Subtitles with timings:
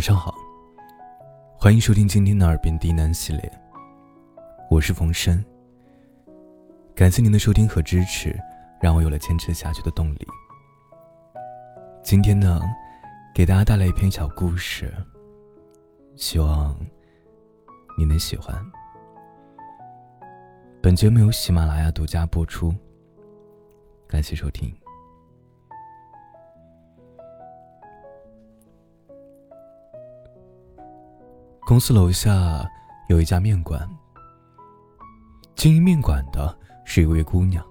[0.00, 0.34] 晚上好，
[1.58, 3.52] 欢迎收听今天的《耳边低喃》系列，
[4.70, 5.44] 我是冯生。
[6.94, 8.34] 感谢您的收听和支持，
[8.80, 10.26] 让我有了坚持下去的动力。
[12.02, 12.62] 今天呢，
[13.34, 14.90] 给大家带来一篇小故事，
[16.16, 16.74] 希望
[17.98, 18.56] 你能喜欢。
[20.80, 22.74] 本节目由喜马拉雅独家播出，
[24.08, 24.74] 感谢收听。
[31.70, 32.68] 公司楼下
[33.06, 33.88] 有一家面馆，
[35.54, 37.64] 经营面馆的是一位姑娘。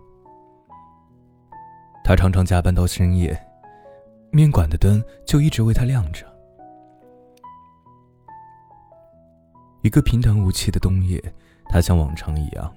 [2.02, 3.38] 她常常加班到深夜，
[4.32, 6.26] 面馆的灯就一直为她亮着。
[9.82, 11.22] 一个平淡无奇的冬夜，
[11.66, 12.74] 她像往常一样，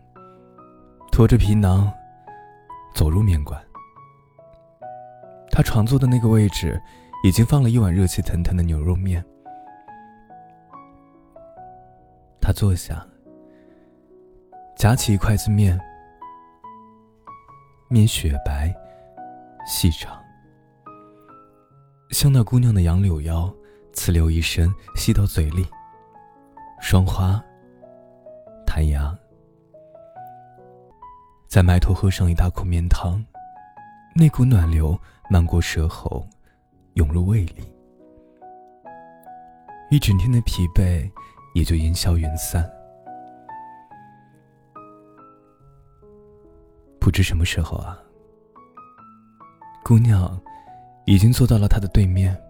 [1.12, 1.88] 拖着皮囊
[2.96, 3.64] 走入面馆。
[5.52, 6.82] 她常坐的那个位置，
[7.22, 9.24] 已经放了一碗热气腾腾的牛肉面。
[12.44, 13.06] 他坐下，
[14.76, 15.80] 夹起一筷子面，
[17.88, 18.74] 面雪白、
[19.64, 20.20] 细长，
[22.10, 23.54] 像那姑娘的杨柳腰，
[23.94, 25.64] 呲溜一声吸到嘴里，
[26.80, 27.40] 霜花
[28.66, 29.16] 弹牙，
[31.46, 33.24] 再埋头喝上一大口面汤，
[34.16, 34.98] 那股暖流
[35.30, 36.26] 漫过舌头，
[36.94, 37.72] 涌入胃里，
[39.92, 41.08] 一整天的疲惫。
[41.54, 42.70] 也就烟消云散。
[47.00, 47.98] 不知什么时候啊，
[49.84, 50.40] 姑娘
[51.04, 52.40] 已经坐到了他的对面，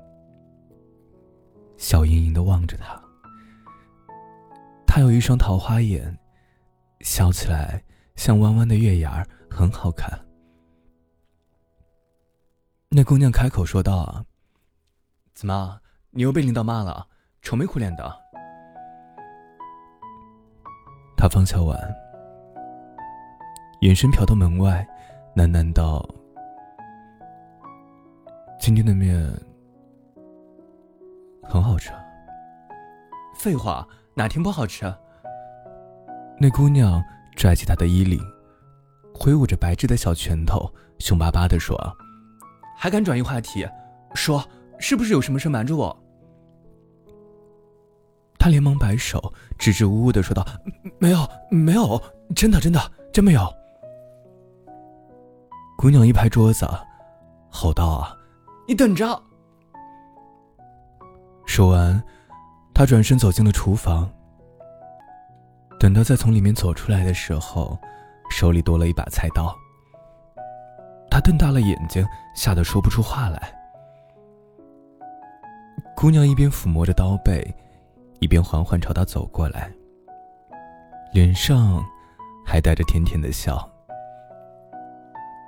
[1.77, 3.03] 笑盈盈的望着他。
[4.87, 6.19] 他有一双桃花眼，
[7.01, 7.83] 笑起来
[8.15, 10.21] 像弯弯的月牙儿，很好看。
[12.91, 14.27] 那姑娘开口说道：“啊，
[15.33, 17.09] 怎么，你又被领导骂了？
[17.41, 18.17] 愁眉苦脸的。”
[21.23, 21.79] 他放下碗，
[23.83, 24.85] 眼神瞟到门外，
[25.37, 26.05] 喃喃道
[28.59, 29.33] ：“今天的面
[31.45, 31.93] 很好吃。”
[33.39, 34.93] 废话，哪天不好吃？
[36.41, 37.01] 那姑娘
[37.37, 38.19] 拽起他的衣领，
[39.15, 40.69] 挥舞着白质的小拳头，
[40.99, 41.79] 凶巴巴地说
[42.77, 43.65] ：“还敢转移话题？
[44.13, 44.45] 说
[44.77, 45.97] 是不是有什么事瞒着我？”
[48.43, 50.45] 他连忙摆手，支支吾吾的说道
[50.99, 52.03] ：“没有，没有，
[52.35, 52.81] 真的，真的，
[53.13, 53.49] 真没有。”
[55.79, 56.69] 姑娘一拍桌子，
[57.49, 58.17] 吼道：“啊，
[58.67, 59.07] 你等着！”
[61.47, 62.03] 说完，
[62.75, 64.11] 他转身走进了厨房。
[65.79, 67.79] 等他再从里面走出来的时候，
[68.29, 69.55] 手里多了一把菜刀。
[71.09, 72.05] 他瞪大了眼睛，
[72.35, 73.57] 吓得说不出话来。
[75.95, 77.55] 姑娘一边抚摸着刀背。
[78.23, 79.69] 一边缓缓朝他走过来，
[81.13, 81.85] 脸上
[82.47, 83.69] 还带着甜甜的笑。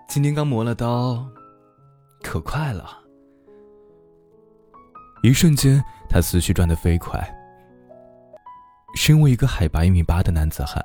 [0.08, 1.24] 今天刚磨了刀，
[2.20, 2.98] 可快了。
[5.22, 7.24] 一瞬间，他思绪转得飞快。
[8.96, 10.82] 身为一个海拔一米八的男子汉，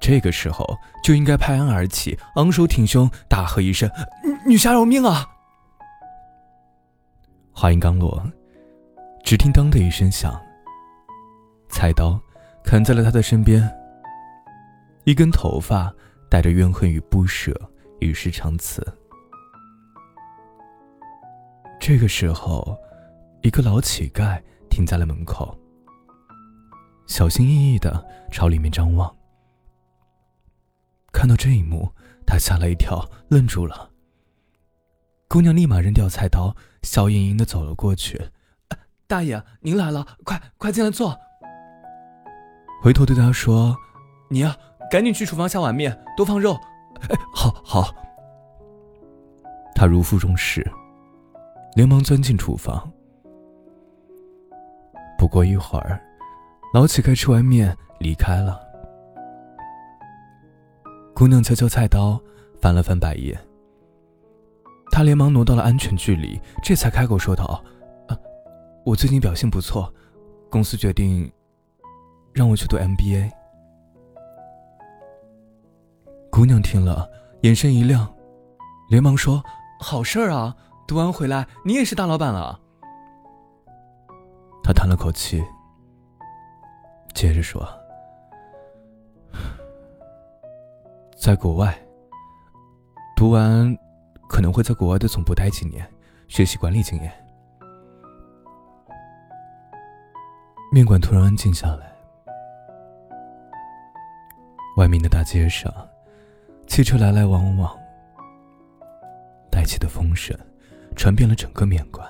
[0.00, 0.64] 这个时候
[1.02, 3.90] 就应该拍案而起，昂首挺胸，大喝一声
[4.46, 5.28] ：“女侠饶命啊！”
[7.52, 8.24] 话音刚落，
[9.24, 10.40] 只听“当”的一声响。
[11.72, 12.20] 菜刀
[12.62, 13.68] 砍在了他的身边。
[15.04, 15.92] 一根头发
[16.30, 17.52] 带着怨恨与不舍，
[17.98, 18.86] 与世长辞。
[21.80, 22.78] 这个时候，
[23.42, 24.40] 一个老乞丐
[24.70, 25.58] 停在了门口，
[27.06, 29.12] 小心翼翼的朝里面张望。
[31.10, 31.90] 看到这一幕，
[32.24, 33.90] 他吓了一跳，愣住了。
[35.26, 38.30] 姑娘立马扔掉菜刀，笑盈盈的走了过去
[39.08, 41.18] ：“大爷，您来了，快快进来坐。”
[42.82, 43.76] 回头对他说
[44.28, 44.56] ：“你呀，
[44.90, 46.58] 赶紧去厨房下碗面，多放肉。”
[47.08, 47.94] 哎，好好。
[49.72, 50.68] 他如负重视，
[51.76, 52.92] 连忙钻进厨房。
[55.16, 56.02] 不过一会儿，
[56.74, 58.60] 老乞丐吃完面离开了。
[61.14, 62.20] 姑娘敲敲菜刀，
[62.60, 63.38] 翻了翻白眼。
[64.90, 67.62] 他连忙挪到了安全距离，这才开口说道
[68.10, 68.18] ：“啊，
[68.84, 69.94] 我最近表现不错，
[70.50, 71.32] 公司决定。”
[72.32, 73.30] 让我去读 MBA。
[76.30, 77.08] 姑娘听了，
[77.42, 78.10] 眼神一亮，
[78.88, 79.42] 连忙说
[79.78, 80.56] ：“好事儿啊！
[80.88, 82.58] 读完回来，你也是大老板了。”
[84.64, 85.44] 他叹了口气，
[87.14, 87.68] 接着说
[91.14, 91.78] ：“在国外，
[93.14, 93.76] 读完
[94.26, 95.86] 可能会在国外的总部待几年，
[96.28, 97.12] 学习管理经验。”
[100.72, 101.91] 面馆突然安静下来。
[104.82, 105.72] 外面的大街上，
[106.66, 107.72] 汽车来来往往，
[109.48, 110.36] 带起的风声
[110.96, 112.04] 传遍了整个面馆。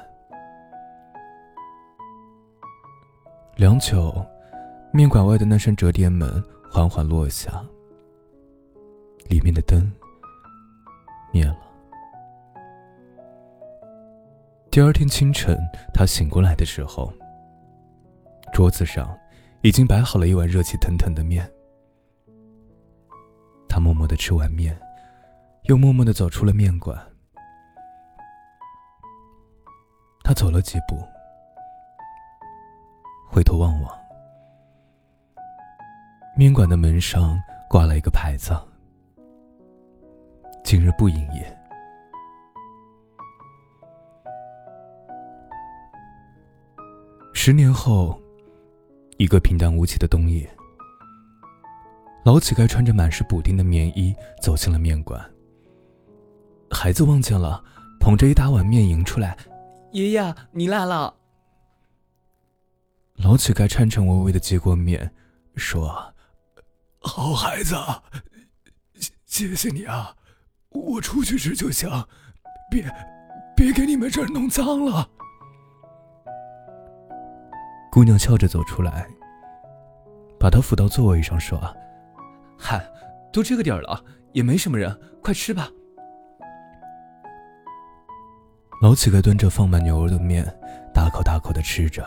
[3.57, 4.25] 良久，
[4.91, 7.63] 面馆外的那扇折叠门缓缓落下，
[9.29, 9.93] 里面的灯
[11.31, 11.59] 灭了。
[14.71, 15.59] 第二天清晨，
[15.93, 17.13] 他醒过来的时候，
[18.51, 19.15] 桌子上
[19.61, 21.47] 已经摆好了一碗热气腾腾的面。
[23.73, 24.79] 他默默的吃完面，
[25.63, 26.95] 又默默的走出了面馆。
[30.23, 31.03] 他走了几步，
[33.31, 33.99] 回头望望，
[36.37, 38.55] 面馆的门上挂了一个牌子
[40.63, 41.59] ：“今日不营业。”
[47.33, 48.21] 十年后，
[49.17, 50.47] 一个平淡无奇的冬夜。
[52.25, 55.21] 老乞丐穿着满是补丁的棉衣走进了面馆。
[56.71, 57.63] 孩子望见了，
[57.99, 59.37] 捧着一大碗面迎出来
[59.93, 61.13] ：“爷爷，你来了。”
[63.19, 65.13] 老乞丐颤颤巍巍的接过面，
[65.57, 66.15] 说
[67.03, 67.75] ：“好孩子，
[69.27, 70.15] 谢谢你啊，
[70.71, 71.91] 我出去吃就行，
[72.71, 72.89] 别
[73.57, 75.11] 别给你们这儿弄脏了。”
[77.91, 79.07] 姑娘笑着走出来，
[80.39, 81.61] 把他扶到座位上，说。
[82.65, 82.81] 嗨，
[83.33, 85.69] 都这个点了，也没什么人，快吃吧。
[88.81, 90.45] 老乞丐端着放满牛肉的面，
[90.95, 92.07] 大口大口的吃着，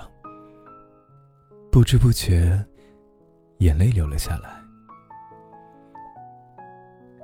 [1.70, 2.58] 不知不觉，
[3.58, 4.50] 眼泪流了下来。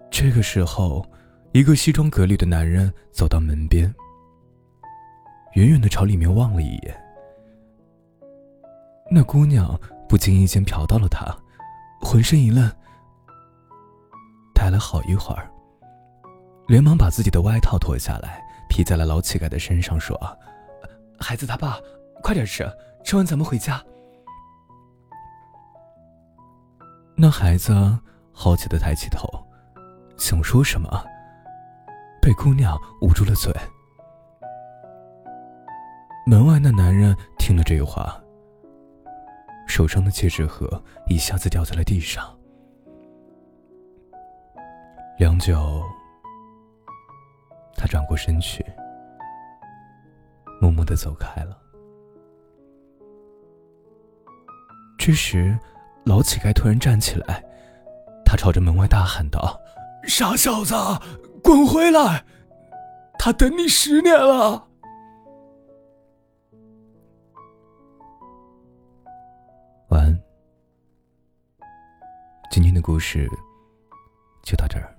[0.09, 1.05] 这个时候，
[1.53, 3.93] 一个西装革履的男人走到门边，
[5.53, 7.01] 远远的朝里面望了一眼。
[9.09, 9.79] 那姑娘
[10.09, 11.33] 不经意间瞟到了他，
[12.01, 12.69] 浑身一愣。
[14.61, 15.49] 待了好一会儿，
[16.67, 20.15] 连忙把自己的外套脱下来，披在了老乞丐的身上，说
[21.19, 21.79] ：“孩子他爸，
[22.21, 22.71] 快点吃，
[23.03, 23.83] 吃完咱们回家。”
[27.17, 27.73] 那孩子
[28.31, 29.27] 好奇的抬起头，
[30.15, 31.03] 想说什么，
[32.21, 33.51] 被姑娘捂住了嘴。
[36.27, 38.15] 门外那男人听了这话，
[39.67, 40.69] 手上的戒指盒
[41.09, 42.37] 一下子掉在了地上。
[45.21, 45.83] 良久，
[47.75, 48.65] 他转过身去，
[50.59, 51.55] 默默的走开了。
[54.97, 55.55] 这时，
[56.05, 57.45] 老乞丐突然站起来，
[58.25, 59.61] 他朝着门外大喊道
[60.09, 60.73] ：“傻小子，
[61.43, 62.25] 滚回来！
[63.19, 64.67] 他等你十年了。”
[69.89, 70.19] 晚安。
[72.49, 73.29] 今天的故事
[74.41, 74.90] 就到这儿。